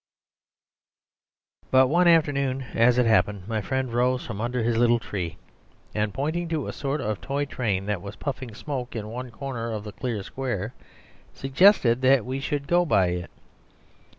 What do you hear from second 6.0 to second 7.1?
pointing to a sort